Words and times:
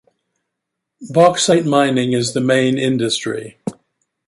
Bauxite 1.11 1.67
mining 1.67 2.13
is 2.13 2.33
the 2.33 2.41
main 2.41 2.79
industry. 2.79 3.59